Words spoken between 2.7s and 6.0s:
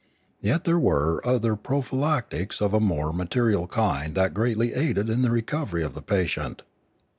a more material kind that greatly aided in the recovery of